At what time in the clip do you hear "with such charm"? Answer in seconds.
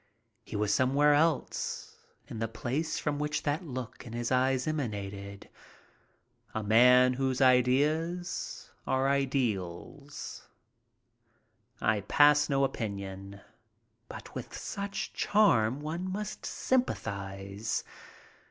14.33-15.81